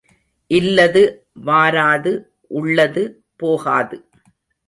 இல்லது 0.51 1.01
வாராது 1.45 2.11
உள்ளது 2.51 3.03
போகாது. 3.35 3.97